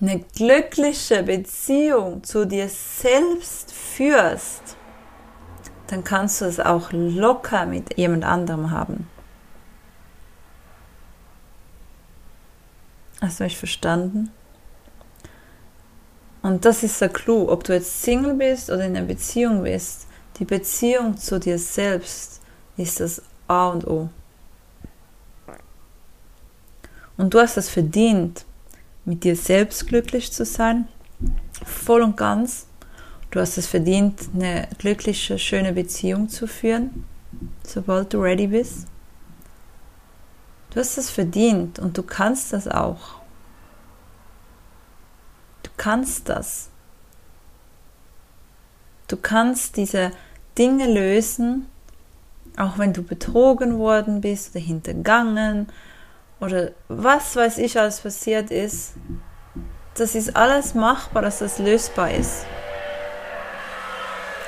eine 0.00 0.20
glückliche 0.20 1.22
Beziehung 1.22 2.22
zu 2.22 2.46
dir 2.46 2.68
selbst 2.68 3.72
führst, 3.72 4.76
dann 5.88 6.04
kannst 6.04 6.40
du 6.40 6.44
es 6.44 6.60
auch 6.60 6.92
locker 6.92 7.66
mit 7.66 7.96
jemand 7.96 8.24
anderem 8.24 8.70
haben. 8.70 9.08
Hast 13.20 13.40
du 13.40 13.44
mich 13.44 13.56
verstanden? 13.56 14.30
Und 16.42 16.64
das 16.64 16.82
ist 16.82 17.00
der 17.00 17.08
Clou, 17.08 17.50
ob 17.50 17.64
du 17.64 17.74
jetzt 17.74 18.02
Single 18.02 18.34
bist 18.34 18.70
oder 18.70 18.84
in 18.84 18.96
einer 18.96 19.06
Beziehung 19.06 19.64
bist. 19.64 20.06
Die 20.38 20.44
Beziehung 20.44 21.16
zu 21.16 21.40
dir 21.40 21.58
selbst 21.58 22.40
ist 22.76 23.00
das 23.00 23.22
A 23.48 23.68
und 23.70 23.86
O. 23.86 24.08
Und 27.16 27.34
du 27.34 27.40
hast 27.40 27.56
es 27.56 27.68
verdient, 27.68 28.44
mit 29.08 29.24
dir 29.24 29.36
selbst 29.36 29.86
glücklich 29.86 30.32
zu 30.32 30.44
sein, 30.44 30.86
voll 31.64 32.02
und 32.02 32.16
ganz. 32.16 32.66
Du 33.30 33.40
hast 33.40 33.58
es 33.58 33.66
verdient, 33.66 34.30
eine 34.34 34.68
glückliche, 34.78 35.38
schöne 35.38 35.72
Beziehung 35.72 36.28
zu 36.28 36.46
führen, 36.46 37.04
sobald 37.66 38.14
du 38.14 38.20
ready 38.20 38.46
bist. 38.46 38.86
Du 40.70 40.80
hast 40.80 40.96
es 40.98 41.10
verdient 41.10 41.78
und 41.78 41.98
du 41.98 42.02
kannst 42.02 42.52
das 42.52 42.68
auch 42.68 43.18
kannst 45.78 46.28
das. 46.28 46.68
Du 49.06 49.16
kannst 49.16 49.78
diese 49.78 50.10
Dinge 50.58 50.92
lösen, 50.92 51.66
auch 52.58 52.76
wenn 52.76 52.92
du 52.92 53.02
betrogen 53.02 53.78
worden 53.78 54.20
bist 54.20 54.54
oder 54.54 54.62
hintergangen 54.62 55.68
oder 56.40 56.70
was 56.88 57.36
weiß 57.36 57.58
ich 57.58 57.78
alles 57.78 58.00
passiert 58.00 58.50
ist. 58.50 58.94
Das 59.94 60.14
ist 60.14 60.36
alles 60.36 60.74
machbar, 60.74 61.22
dass 61.22 61.40
das 61.40 61.58
lösbar 61.58 62.10
ist. 62.12 62.46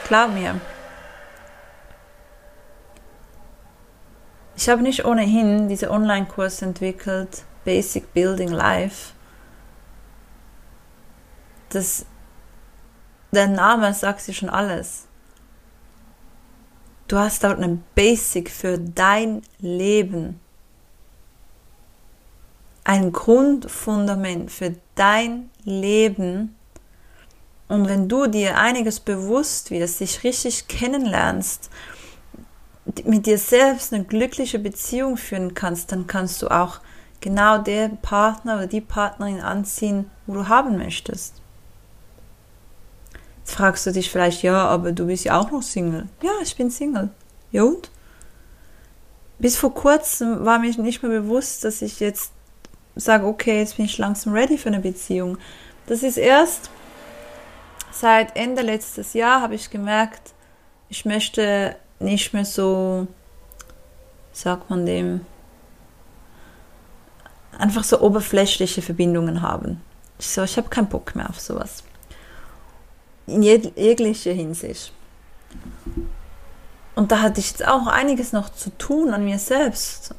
Glaub 0.06 0.30
mir. 0.32 0.60
Ich 4.56 4.68
habe 4.68 4.82
nicht 4.82 5.04
ohnehin 5.04 5.68
diese 5.68 5.90
Online-Kurs 5.90 6.62
entwickelt, 6.62 7.44
Basic 7.64 8.12
Building 8.12 8.50
Life, 8.50 9.14
das, 11.70 12.04
der 13.32 13.46
Name 13.46 13.94
sagt 13.94 14.26
dir 14.26 14.34
schon 14.34 14.50
alles. 14.50 15.06
Du 17.08 17.18
hast 17.18 17.42
dort 17.42 17.60
ein 17.60 17.82
Basic 17.94 18.50
für 18.50 18.78
dein 18.78 19.42
Leben. 19.58 20.40
Ein 22.90 23.12
Grundfundament 23.12 24.50
für 24.50 24.74
dein 24.96 25.48
Leben. 25.62 26.56
Und 27.68 27.88
wenn 27.88 28.08
du 28.08 28.26
dir 28.26 28.58
einiges 28.58 28.98
bewusst 28.98 29.70
wirst, 29.70 30.00
dich 30.00 30.24
richtig 30.24 30.66
kennenlernst, 30.66 31.70
mit 33.04 33.26
dir 33.26 33.38
selbst 33.38 33.94
eine 33.94 34.02
glückliche 34.02 34.58
Beziehung 34.58 35.16
führen 35.16 35.54
kannst, 35.54 35.92
dann 35.92 36.08
kannst 36.08 36.42
du 36.42 36.48
auch 36.48 36.80
genau 37.20 37.58
den 37.58 37.96
Partner 37.98 38.56
oder 38.56 38.66
die 38.66 38.80
Partnerin 38.80 39.40
anziehen, 39.40 40.10
wo 40.26 40.34
du 40.34 40.48
haben 40.48 40.76
möchtest. 40.76 41.34
Jetzt 43.38 43.52
fragst 43.52 43.86
du 43.86 43.92
dich 43.92 44.10
vielleicht, 44.10 44.42
ja, 44.42 44.66
aber 44.66 44.90
du 44.90 45.06
bist 45.06 45.22
ja 45.22 45.38
auch 45.38 45.52
noch 45.52 45.62
Single. 45.62 46.08
Ja, 46.22 46.32
ich 46.42 46.56
bin 46.56 46.72
Single. 46.72 47.10
Ja 47.52 47.62
und? 47.62 47.88
Bis 49.38 49.56
vor 49.56 49.72
kurzem 49.72 50.44
war 50.44 50.58
mir 50.58 50.76
nicht 50.76 51.04
mehr 51.04 51.20
bewusst, 51.20 51.62
dass 51.62 51.82
ich 51.82 52.00
jetzt 52.00 52.32
sage, 53.02 53.26
okay, 53.26 53.58
jetzt 53.60 53.76
bin 53.76 53.86
ich 53.86 53.98
langsam 53.98 54.32
ready 54.32 54.58
für 54.58 54.68
eine 54.68 54.80
Beziehung. 54.80 55.38
Das 55.86 56.02
ist 56.02 56.16
erst 56.16 56.70
seit 57.90 58.36
Ende 58.36 58.62
letztes 58.62 59.12
Jahr 59.14 59.40
habe 59.40 59.54
ich 59.54 59.70
gemerkt, 59.70 60.32
ich 60.88 61.04
möchte 61.04 61.76
nicht 61.98 62.32
mehr 62.32 62.44
so, 62.44 63.06
sagt 64.32 64.70
man 64.70 64.86
dem, 64.86 65.26
einfach 67.58 67.84
so 67.84 68.00
oberflächliche 68.00 68.82
Verbindungen 68.82 69.42
haben. 69.42 69.80
Ich 70.18 70.28
so, 70.28 70.42
ich 70.42 70.56
habe 70.56 70.68
keinen 70.68 70.88
Bock 70.88 71.14
mehr 71.14 71.28
auf 71.28 71.40
sowas 71.40 71.84
in 73.30 73.42
jeglicher 73.42 74.32
Hinsicht. 74.32 74.92
Und 76.94 77.12
da 77.12 77.22
hatte 77.22 77.40
ich 77.40 77.50
jetzt 77.50 77.66
auch 77.66 77.86
einiges 77.86 78.32
noch 78.32 78.50
zu 78.50 78.76
tun 78.76 79.14
an 79.14 79.24
mir 79.24 79.38
selbst. 79.38 80.14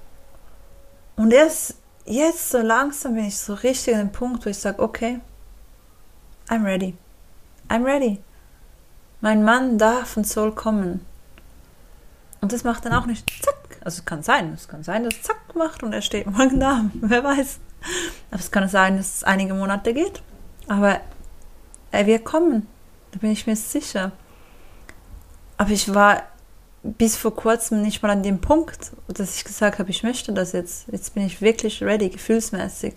Und 1.16 1.32
erst 1.32 1.76
jetzt 2.06 2.50
so 2.50 2.60
langsam 2.60 3.16
bin 3.16 3.26
ich 3.26 3.38
so 3.38 3.54
richtig 3.54 3.96
an 3.96 4.08
dem 4.08 4.12
Punkt, 4.12 4.46
wo 4.46 4.50
ich 4.50 4.58
sage, 4.58 4.82
okay, 4.82 5.20
I'm 6.50 6.64
ready. 6.64 6.96
I'm 7.70 7.86
ready. 7.86 8.20
Mein 9.22 9.44
Mann 9.44 9.78
darf 9.78 10.18
und 10.18 10.28
soll 10.28 10.54
kommen. 10.54 11.06
Und 12.42 12.52
das 12.52 12.64
macht 12.64 12.86
dann 12.86 12.94
auch 12.94 13.06
nicht 13.06 13.30
zack. 13.44 13.56
Also 13.84 14.00
es 14.00 14.06
kann 14.06 14.24
sein, 14.24 14.54
es 14.54 14.68
kann 14.68 14.84
sein, 14.84 15.04
dass 15.04 15.16
es 15.16 15.24
zack 15.24 15.56
macht 15.56 15.84
und 15.84 15.94
er 15.94 16.02
steht 16.02 16.28
morgen 16.28 16.60
da. 16.60 16.86
Wer 16.94 17.24
weiß. 17.24 17.60
Aber 18.32 18.40
es 18.40 18.52
kann 18.52 18.68
sein, 18.68 18.98
dass 18.98 19.16
es 19.16 19.24
einige 19.24 19.54
Monate 19.54 19.94
geht. 19.94 20.22
Aber 20.68 21.00
er 21.92 22.06
wird 22.06 22.26
kommen. 22.26 22.68
Da 23.12 23.20
bin 23.20 23.32
ich 23.32 23.48
mir 23.48 23.56
sicher. 23.56 24.12
Aber 25.58 25.72
ich 25.72 25.94
war 25.94 26.24
bis 26.84 27.16
vor 27.16 27.36
kurzem 27.36 27.82
nicht 27.82 28.02
mal 28.02 28.10
an 28.10 28.24
dem 28.24 28.42
Punkt, 28.42 28.92
dass 29.08 29.36
ich 29.36 29.44
gesagt 29.44 29.80
habe, 29.80 29.90
ich 29.90 30.04
möchte 30.04 30.34
das 30.34 30.52
jetzt. 30.54 30.88
Jetzt 30.92 31.14
bin 31.14 31.26
ich 31.26 31.42
wirklich 31.42 31.84
ready, 31.84 32.10
gefühlsmäßig. 32.10 32.96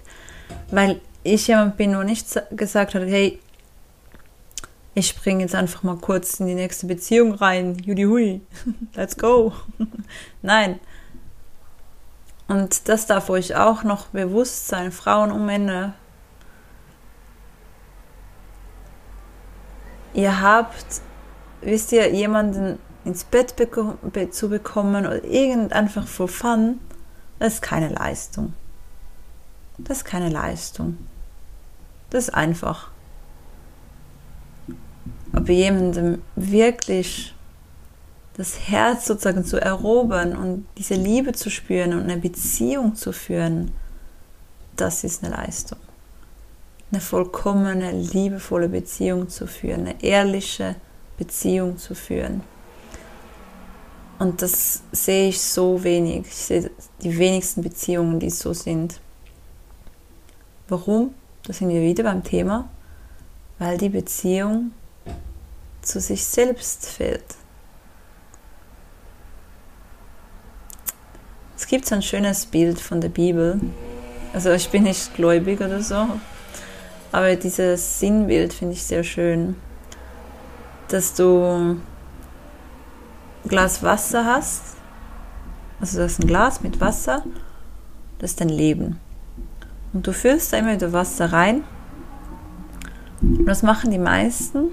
Weil 0.70 1.00
ich 1.22 1.46
jemand 1.48 1.76
bin, 1.76 1.92
der 1.92 2.04
nicht 2.04 2.26
gesagt 2.52 2.94
hat, 2.94 3.02
hey, 3.02 3.38
ich 4.94 5.08
springe 5.08 5.42
jetzt 5.42 5.54
einfach 5.54 5.82
mal 5.82 5.96
kurz 5.96 6.40
in 6.40 6.46
die 6.46 6.54
nächste 6.54 6.86
Beziehung 6.86 7.34
rein. 7.34 7.76
Judi 7.78 8.04
hui, 8.04 8.40
let's 8.94 9.16
go. 9.16 9.52
Nein. 10.42 10.80
Und 12.46 12.88
das 12.88 13.06
darf 13.06 13.28
euch 13.30 13.56
auch 13.56 13.82
noch 13.84 14.06
bewusst 14.08 14.68
sein, 14.68 14.92
Frauen 14.92 15.32
um 15.32 15.48
Ende. 15.48 15.94
Ihr 20.12 20.40
habt, 20.40 21.00
wisst 21.60 21.90
ihr, 21.92 22.12
jemanden 22.12 22.78
ins 23.04 23.24
Bett 23.24 23.54
zu 24.30 24.48
bekommen 24.48 25.06
oder 25.06 25.24
irgend 25.24 25.72
einfach 25.72 26.06
for 26.06 26.28
fun, 26.28 26.80
das 27.38 27.54
ist 27.54 27.62
keine 27.62 27.88
Leistung. 27.88 28.54
Das 29.78 29.98
ist 29.98 30.04
keine 30.04 30.28
Leistung. 30.28 30.98
Das 32.10 32.28
ist 32.28 32.34
einfach. 32.34 32.90
Aber 35.32 35.52
jemandem 35.52 36.22
wirklich 36.36 37.34
das 38.36 38.68
Herz 38.68 39.06
sozusagen 39.06 39.44
zu 39.44 39.60
erobern 39.60 40.36
und 40.36 40.66
diese 40.78 40.94
Liebe 40.94 41.32
zu 41.32 41.50
spüren 41.50 41.92
und 41.92 42.02
eine 42.02 42.16
Beziehung 42.16 42.94
zu 42.94 43.12
führen, 43.12 43.72
das 44.76 45.04
ist 45.04 45.24
eine 45.24 45.34
Leistung. 45.34 45.78
Eine 46.90 47.00
vollkommene, 47.00 47.92
liebevolle 47.92 48.68
Beziehung 48.68 49.28
zu 49.28 49.46
führen, 49.46 49.80
eine 49.80 50.02
ehrliche 50.02 50.76
Beziehung 51.16 51.78
zu 51.78 51.94
führen. 51.94 52.42
Und 54.24 54.40
das 54.40 54.82
sehe 54.90 55.28
ich 55.28 55.38
so 55.38 55.84
wenig. 55.84 56.26
Ich 56.26 56.34
sehe 56.34 56.70
die 57.02 57.18
wenigsten 57.18 57.60
Beziehungen, 57.60 58.18
die 58.18 58.30
so 58.30 58.54
sind. 58.54 58.98
Warum? 60.66 61.12
Da 61.46 61.52
sind 61.52 61.68
wir 61.68 61.82
wieder 61.82 62.04
beim 62.04 62.24
Thema. 62.24 62.70
Weil 63.58 63.76
die 63.76 63.90
Beziehung 63.90 64.72
zu 65.82 66.00
sich 66.00 66.24
selbst 66.24 66.86
fehlt. 66.86 67.36
Es 71.58 71.66
gibt 71.66 71.84
so 71.84 71.94
ein 71.94 72.00
schönes 72.00 72.46
Bild 72.46 72.80
von 72.80 73.02
der 73.02 73.10
Bibel. 73.10 73.60
Also 74.32 74.52
ich 74.52 74.70
bin 74.70 74.84
nicht 74.84 75.14
gläubig 75.14 75.60
oder 75.60 75.82
so, 75.82 76.08
aber 77.12 77.36
dieses 77.36 78.00
Sinnbild 78.00 78.54
finde 78.54 78.72
ich 78.72 78.82
sehr 78.84 79.04
schön, 79.04 79.56
dass 80.88 81.12
du 81.12 81.76
Glas 83.48 83.82
Wasser 83.82 84.24
hast, 84.24 84.62
also 85.80 85.98
du 85.98 86.04
hast 86.04 86.20
ein 86.20 86.26
Glas 86.26 86.62
mit 86.62 86.80
Wasser, 86.80 87.24
das 88.18 88.30
ist 88.30 88.40
dein 88.40 88.48
Leben. 88.48 88.98
Und 89.92 90.06
du 90.06 90.12
füllst 90.12 90.52
da 90.52 90.56
immer 90.56 90.72
wieder 90.72 90.92
Wasser 90.92 91.32
rein. 91.32 91.62
Und 93.20 93.46
was 93.46 93.62
machen 93.62 93.90
die 93.90 93.98
meisten? 93.98 94.70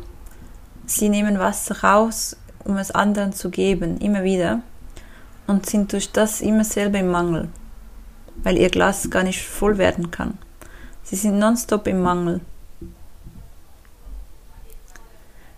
Sie 0.86 1.10
nehmen 1.10 1.38
Wasser 1.38 1.82
raus, 1.82 2.38
um 2.64 2.78
es 2.78 2.92
anderen 2.92 3.34
zu 3.34 3.50
geben, 3.50 3.98
immer 3.98 4.24
wieder. 4.24 4.62
Und 5.48 5.66
sind 5.66 5.92
durch 5.92 6.12
das 6.12 6.40
immer 6.42 6.64
selber 6.64 7.00
im 7.00 7.12
Mangel, 7.12 7.50
weil 8.44 8.58
ihr 8.58 8.70
Glas 8.70 9.10
gar 9.10 9.24
nicht 9.24 9.46
voll 9.46 9.78
werden 9.78 10.12
kann. 10.12 10.38
Sie 11.04 11.16
sind 11.16 11.38
nonstop 11.40 11.88
im 11.88 12.02
Mangel. 12.02 12.42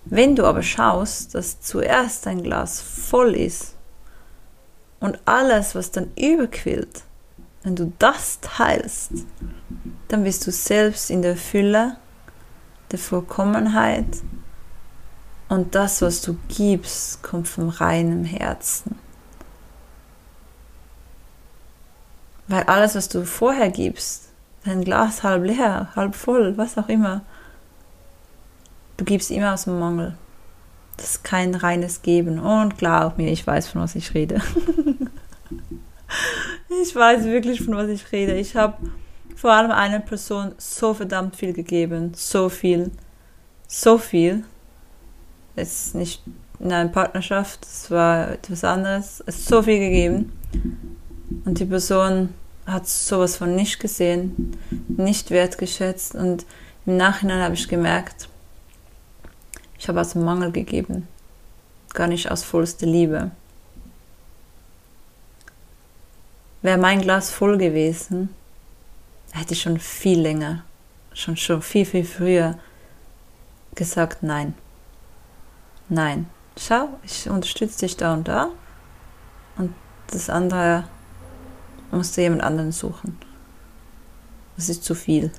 Wenn 0.05 0.35
du 0.35 0.45
aber 0.45 0.63
schaust, 0.63 1.33
dass 1.33 1.61
zuerst 1.61 2.25
dein 2.25 2.43
Glas 2.43 2.81
voll 2.81 3.35
ist 3.35 3.75
und 4.99 5.19
alles, 5.25 5.75
was 5.75 5.91
dann 5.91 6.11
überquillt, 6.17 7.03
wenn 7.63 7.75
du 7.75 7.93
das 7.99 8.39
teilst, 8.41 9.11
dann 10.09 10.23
bist 10.23 10.45
du 10.45 10.51
selbst 10.51 11.09
in 11.09 11.21
der 11.21 11.37
Fülle, 11.37 11.97
der 12.91 12.99
Vollkommenheit 12.99 14.05
und 15.47 15.75
das, 15.75 16.01
was 16.01 16.21
du 16.21 16.37
gibst, 16.49 17.23
kommt 17.23 17.47
vom 17.47 17.69
reinen 17.69 18.25
Herzen. 18.25 18.95
Weil 22.47 22.63
alles, 22.63 22.95
was 22.95 23.07
du 23.07 23.25
vorher 23.25 23.69
gibst, 23.69 24.29
dein 24.65 24.83
Glas 24.83 25.23
halb 25.23 25.45
leer, 25.45 25.89
halb 25.95 26.15
voll, 26.15 26.57
was 26.57 26.77
auch 26.77 26.89
immer, 26.89 27.21
Du 28.97 29.05
gibst 29.05 29.31
immer 29.31 29.53
aus 29.53 29.65
dem 29.65 29.79
Mangel. 29.79 30.15
Das 30.97 31.11
ist 31.11 31.23
kein 31.23 31.55
reines 31.55 32.01
Geben. 32.01 32.39
Und 32.39 32.77
glaub 32.77 33.17
mir, 33.17 33.31
ich 33.31 33.45
weiß, 33.45 33.67
von 33.67 33.81
was 33.81 33.95
ich 33.95 34.13
rede. 34.13 34.41
ich 36.83 36.95
weiß 36.95 37.25
wirklich, 37.25 37.61
von 37.61 37.75
was 37.75 37.89
ich 37.89 38.11
rede. 38.11 38.35
Ich 38.35 38.55
habe 38.55 38.77
vor 39.35 39.51
allem 39.51 39.71
einer 39.71 39.99
Person 39.99 40.53
so 40.57 40.93
verdammt 40.93 41.35
viel 41.35 41.53
gegeben. 41.53 42.13
So 42.15 42.49
viel. 42.49 42.91
So 43.67 43.97
viel. 43.97 44.43
Es 45.55 45.87
ist 45.87 45.95
nicht 45.95 46.23
in 46.59 46.71
einer 46.71 46.89
Partnerschaft, 46.89 47.65
es 47.65 47.91
war 47.91 48.31
etwas 48.31 48.63
anderes. 48.63 49.23
Es 49.25 49.39
ist 49.39 49.47
so 49.47 49.61
viel 49.61 49.79
gegeben. 49.79 50.31
Und 51.45 51.59
die 51.59 51.65
Person 51.65 52.29
hat 52.65 52.87
sowas 52.87 53.35
von 53.37 53.55
nicht 53.55 53.79
gesehen, 53.79 54.57
nicht 54.87 55.31
wertgeschätzt. 55.31 56.15
Und 56.15 56.45
im 56.85 56.97
Nachhinein 56.97 57.41
habe 57.41 57.55
ich 57.55 57.67
gemerkt, 57.67 58.29
ich 59.83 59.89
habe 59.89 59.99
aus 59.99 60.15
Mangel 60.15 60.53
gegeben, 60.53 61.09
gar 61.93 62.07
nicht 62.07 62.31
aus 62.31 62.41
vollster 62.41 62.85
Liebe. 62.85 63.31
Wäre 66.61 66.77
mein 66.77 67.01
Glas 67.01 67.29
voll 67.29 67.57
gewesen, 67.57 68.33
hätte 69.33 69.51
ich 69.51 69.61
schon 69.61 69.81
viel 69.81 70.21
länger, 70.21 70.63
schon 71.11 71.35
schon 71.35 71.61
viel, 71.61 71.85
viel 71.85 72.05
früher 72.05 72.57
gesagt, 73.75 74.23
nein. 74.23 74.53
Nein. 75.89 76.29
Schau, 76.57 76.87
ich 77.03 77.29
unterstütze 77.29 77.79
dich 77.79 77.97
da 77.97 78.13
und 78.13 78.29
da. 78.29 78.51
Und 79.57 79.75
das 80.07 80.29
andere 80.29 80.85
musst 81.91 82.15
du 82.15 82.21
jemand 82.21 82.41
anderen 82.43 82.71
suchen. 82.71 83.17
Das 84.55 84.69
ist 84.69 84.85
zu 84.85 84.95
viel. 84.95 85.29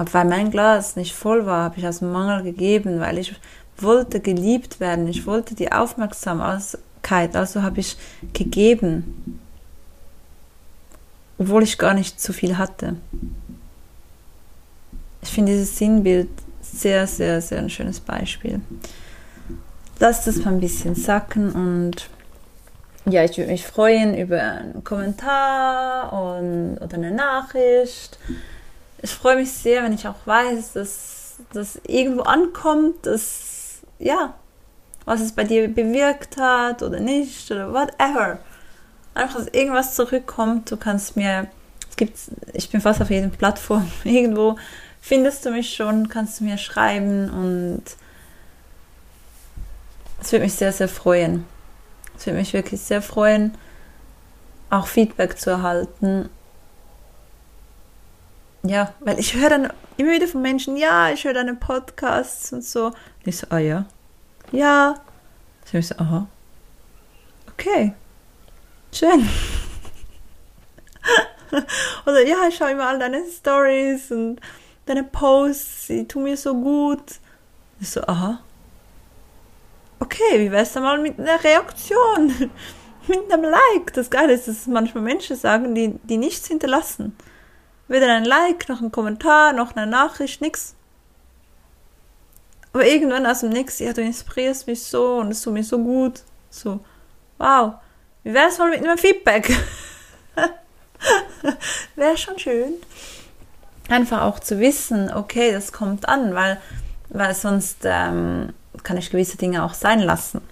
Aber 0.00 0.14
weil 0.14 0.24
mein 0.24 0.50
Glas 0.50 0.96
nicht 0.96 1.14
voll 1.14 1.44
war, 1.44 1.64
habe 1.64 1.78
ich 1.78 1.86
aus 1.86 2.00
Mangel 2.00 2.42
gegeben, 2.42 3.00
weil 3.00 3.18
ich 3.18 3.34
wollte 3.76 4.20
geliebt 4.20 4.80
werden, 4.80 5.06
ich 5.06 5.26
wollte 5.26 5.54
die 5.54 5.72
Aufmerksamkeit, 5.72 7.36
also 7.36 7.60
habe 7.60 7.80
ich 7.80 7.98
gegeben, 8.32 9.38
obwohl 11.36 11.64
ich 11.64 11.76
gar 11.76 11.92
nicht 11.92 12.18
zu 12.18 12.32
viel 12.32 12.56
hatte. 12.56 12.96
Ich 15.20 15.28
finde 15.28 15.52
dieses 15.52 15.76
Sinnbild 15.76 16.30
sehr, 16.62 17.06
sehr, 17.06 17.42
sehr 17.42 17.58
ein 17.58 17.68
schönes 17.68 18.00
Beispiel. 18.00 18.62
Lass 19.98 20.24
das 20.24 20.38
mal 20.38 20.54
ein 20.54 20.60
bisschen 20.60 20.94
sacken 20.94 21.52
und 21.52 22.08
ja, 23.04 23.22
ich 23.22 23.36
würde 23.36 23.50
mich 23.50 23.66
freuen 23.66 24.16
über 24.16 24.40
einen 24.40 24.82
Kommentar 24.82 26.10
und, 26.10 26.78
oder 26.78 26.94
eine 26.94 27.10
Nachricht 27.10 28.18
ich 29.02 29.10
freue 29.10 29.36
mich 29.36 29.50
sehr, 29.52 29.82
wenn 29.82 29.92
ich 29.92 30.06
auch 30.06 30.26
weiß, 30.26 30.74
dass 30.74 31.36
das 31.52 31.80
irgendwo 31.86 32.22
ankommt, 32.22 33.06
dass, 33.06 33.80
ja, 33.98 34.34
was 35.04 35.20
es 35.20 35.32
bei 35.32 35.44
dir 35.44 35.68
bewirkt 35.68 36.36
hat 36.36 36.82
oder 36.82 37.00
nicht 37.00 37.50
oder 37.50 37.72
whatever. 37.72 38.38
Einfach, 39.14 39.38
dass 39.38 39.48
irgendwas 39.48 39.94
zurückkommt. 39.94 40.70
Du 40.70 40.76
kannst 40.76 41.16
mir, 41.16 41.48
es 41.88 41.96
gibt, 41.96 42.16
ich 42.52 42.70
bin 42.70 42.80
fast 42.80 43.00
auf 43.00 43.10
jeder 43.10 43.28
Plattform 43.28 43.90
irgendwo, 44.04 44.56
findest 45.00 45.46
du 45.46 45.50
mich 45.50 45.74
schon, 45.74 46.08
kannst 46.08 46.40
du 46.40 46.44
mir 46.44 46.58
schreiben 46.58 47.30
und 47.30 47.82
es 50.20 50.30
würde 50.30 50.44
mich 50.44 50.54
sehr, 50.54 50.72
sehr 50.72 50.88
freuen. 50.88 51.46
Es 52.18 52.26
würde 52.26 52.38
mich 52.38 52.52
wirklich 52.52 52.82
sehr 52.82 53.00
freuen, 53.00 53.54
auch 54.68 54.86
Feedback 54.86 55.38
zu 55.38 55.48
erhalten 55.48 56.28
ja, 58.62 58.92
weil 59.00 59.18
ich 59.18 59.34
höre 59.34 59.50
dann 59.50 59.72
immer 59.96 60.12
wieder 60.12 60.28
von 60.28 60.42
Menschen, 60.42 60.76
ja, 60.76 61.10
ich 61.10 61.24
höre 61.24 61.34
deine 61.34 61.54
Podcasts 61.54 62.52
und 62.52 62.64
so. 62.64 62.86
Und 62.86 62.94
ich 63.24 63.38
so, 63.38 63.46
ah 63.50 63.58
ja. 63.58 63.86
Ja. 64.52 64.94
Ich 65.72 65.86
so, 65.86 65.94
aha. 65.96 66.26
Okay. 67.52 67.94
Schön. 68.92 69.28
Oder 72.06 72.26
ja, 72.26 72.48
ich 72.48 72.56
schaue 72.56 72.72
immer 72.72 72.88
all 72.88 72.98
deine 72.98 73.22
Stories 73.24 74.10
und 74.10 74.40
deine 74.86 75.04
Posts, 75.04 75.86
die 75.88 76.08
tun 76.08 76.24
mir 76.24 76.36
so 76.36 76.54
gut. 76.54 77.20
Ich 77.80 77.90
so, 77.90 78.02
aha. 78.02 78.40
Okay, 80.00 80.38
wie 80.38 80.50
wär's 80.50 80.72
dann 80.72 80.82
mal 80.82 80.98
mit 80.98 81.18
einer 81.18 81.42
Reaktion? 81.42 82.50
mit 83.06 83.32
einem 83.32 83.44
Like. 83.44 83.92
Das 83.94 84.10
Geile 84.10 84.32
ist, 84.32 84.48
dass 84.48 84.66
manchmal 84.66 85.02
Menschen 85.04 85.36
sagen, 85.36 85.74
die, 85.74 85.94
die 86.04 86.16
nichts 86.16 86.48
hinterlassen. 86.48 87.16
Weder 87.90 88.14
ein 88.14 88.24
Like, 88.24 88.68
noch 88.68 88.80
ein 88.80 88.92
Kommentar, 88.92 89.52
noch 89.52 89.74
eine 89.74 89.84
Nachricht, 89.84 90.40
nix. 90.40 90.76
Aber 92.72 92.86
irgendwann 92.86 93.26
aus 93.26 93.40
dem 93.40 93.48
Nix, 93.48 93.80
ja, 93.80 93.92
du 93.92 94.00
inspirierst 94.00 94.68
mich 94.68 94.84
so 94.84 95.16
und 95.16 95.32
es 95.32 95.42
tut 95.42 95.54
mir 95.54 95.64
so 95.64 95.76
gut. 95.76 96.22
So, 96.50 96.78
wow. 97.38 97.74
Wie 98.22 98.32
wär's 98.32 98.58
mal 98.58 98.70
mit 98.70 98.78
einem 98.78 98.96
Feedback? 98.96 99.56
Wäre 101.96 102.16
schon 102.16 102.38
schön. 102.38 102.74
Einfach 103.88 104.22
auch 104.22 104.38
zu 104.38 104.60
wissen, 104.60 105.12
okay, 105.12 105.50
das 105.50 105.72
kommt 105.72 106.08
an, 106.08 106.32
weil, 106.32 106.60
weil 107.08 107.34
sonst 107.34 107.78
ähm, 107.82 108.52
kann 108.84 108.98
ich 108.98 109.10
gewisse 109.10 109.36
Dinge 109.36 109.64
auch 109.64 109.74
sein 109.74 109.98
lassen. 109.98 110.42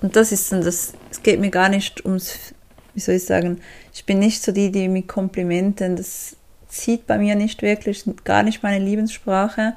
Und 0.00 0.16
das 0.16 0.32
ist 0.32 0.50
dann 0.50 0.64
das, 0.64 0.94
es 1.10 1.22
geht 1.22 1.40
mir 1.40 1.50
gar 1.50 1.68
nicht 1.68 2.06
ums 2.06 2.54
wie 2.94 3.00
soll 3.00 3.16
ich 3.16 3.24
sagen, 3.24 3.60
ich 3.94 4.04
bin 4.04 4.18
nicht 4.18 4.42
so 4.42 4.50
die, 4.50 4.72
die 4.72 4.88
mit 4.88 5.06
Komplimenten, 5.06 5.94
das 5.94 6.36
zieht 6.68 7.06
bei 7.06 7.16
mir 7.16 7.36
nicht 7.36 7.62
wirklich, 7.62 8.04
gar 8.24 8.42
nicht 8.42 8.62
meine 8.64 8.84
Lieblingssprache. 8.84 9.74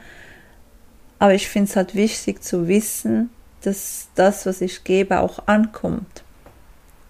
Aber 1.19 1.33
ich 1.35 1.47
finde 1.47 1.69
es 1.69 1.75
halt 1.75 1.93
wichtig 1.93 2.43
zu 2.43 2.67
wissen, 2.67 3.29
dass 3.61 4.07
das, 4.15 4.47
was 4.47 4.61
ich 4.61 4.83
gebe, 4.83 5.19
auch 5.19 5.47
ankommt. 5.47 6.23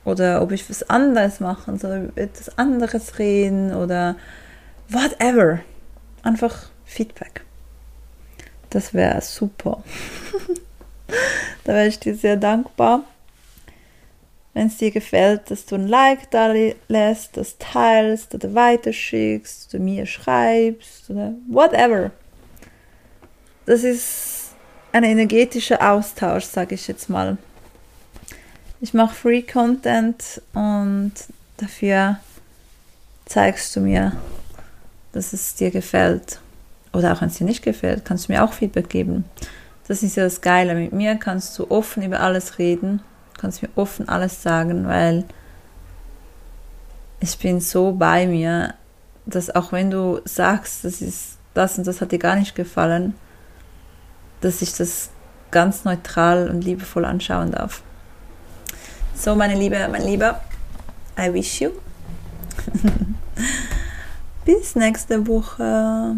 Oder 0.03 0.41
ob 0.41 0.51
ich 0.51 0.69
was 0.69 0.89
anderes 0.89 1.39
machen 1.39 1.79
soll, 1.79 2.11
etwas 2.15 2.57
anderes 2.57 3.19
reden 3.19 3.73
oder 3.73 4.17
whatever. 4.89 5.59
Einfach 6.23 6.69
Feedback. 6.85 7.45
Das 8.69 8.93
wäre 8.93 9.21
super. 9.21 9.81
da 11.63 11.73
wäre 11.73 11.87
ich 11.87 11.99
dir 11.99 12.15
sehr 12.15 12.35
dankbar. 12.35 13.03
Wenn 14.57 14.69
es 14.69 14.77
dir 14.77 14.89
gefällt, 14.89 15.51
dass 15.51 15.67
du 15.67 15.75
ein 15.75 15.87
Like 15.87 16.31
da 16.31 16.51
lässt, 16.87 17.37
das 17.37 17.59
teilst 17.59 18.33
oder 18.33 18.55
weiterschickst, 18.55 19.71
oder 19.71 19.83
mir 19.83 20.07
schreibst 20.07 21.11
oder 21.11 21.35
whatever. 21.47 22.09
Das 23.67 23.83
ist 23.83 24.55
ein 24.93 25.03
energetischer 25.03 25.79
Austausch, 25.87 26.45
sage 26.45 26.73
ich 26.73 26.87
jetzt 26.87 27.07
mal. 27.07 27.37
Ich 28.81 28.95
mache 28.95 29.13
Free 29.13 29.43
Content 29.43 30.41
und 30.55 31.13
dafür 31.57 32.17
zeigst 33.25 33.75
du 33.75 33.81
mir, 33.81 34.13
dass 35.11 35.33
es 35.33 35.53
dir 35.53 35.69
gefällt. 35.69 36.39
Oder 36.93 37.13
auch 37.13 37.21
wenn 37.21 37.27
es 37.27 37.37
dir 37.37 37.45
nicht 37.45 37.61
gefällt, 37.61 38.05
kannst 38.05 38.27
du 38.27 38.31
mir 38.31 38.43
auch 38.43 38.53
Feedback 38.53 38.89
geben. 38.89 39.25
Das 39.87 40.01
ist 40.01 40.15
ja 40.17 40.23
das 40.23 40.41
Geile. 40.41 40.73
Mit 40.73 40.93
mir 40.93 41.13
kannst 41.13 41.59
du 41.59 41.69
offen 41.69 42.01
über 42.01 42.21
alles 42.21 42.57
reden, 42.57 43.03
kannst 43.37 43.61
mir 43.61 43.69
offen 43.75 44.09
alles 44.09 44.41
sagen, 44.43 44.87
weil 44.87 45.25
ich 47.19 47.37
bin 47.37 47.59
so 47.59 47.91
bei 47.93 48.27
mir, 48.27 48.73
dass 49.25 49.53
auch 49.53 49.71
wenn 49.71 49.89
du 49.89 50.21
sagst, 50.25 50.83
das 50.83 51.01
ist 51.01 51.37
das 51.53 51.77
und 51.77 51.87
das 51.87 52.01
hat 52.01 52.11
dir 52.11 52.19
gar 52.19 52.35
nicht 52.35 52.55
gefallen, 52.55 53.15
dass 54.41 54.61
ich 54.61 54.73
das 54.73 55.09
ganz 55.51 55.85
neutral 55.85 56.49
und 56.49 56.63
liebevoll 56.63 57.05
anschauen 57.05 57.51
darf. 57.51 57.81
So, 59.15 59.35
meine 59.35 59.55
Liebe, 59.55 59.87
mein 59.91 60.03
Lieber, 60.03 60.41
I 61.17 61.33
wish 61.33 61.61
you. 61.61 61.71
Bis 64.45 64.75
nächste 64.75 65.25
Woche. 65.25 66.17